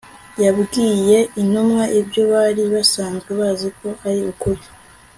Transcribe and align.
yabwiye 0.43 1.17
intumwa 1.41 1.83
ibyo 1.99 2.21
bari 2.31 2.63
basanzwe 2.73 3.29
bazi 3.39 3.69
ko 3.79 3.89
ari 4.07 4.21
ukuri 4.31 4.63